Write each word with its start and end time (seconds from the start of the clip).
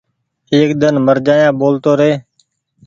ايڪ 0.53 0.69
ۮن 0.81 0.95
مر 1.05 1.17
جآيآ 1.25 1.49
ٻولتو 1.59 1.91
ري۔ 1.99 2.11